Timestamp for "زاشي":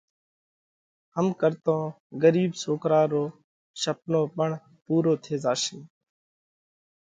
5.43-5.77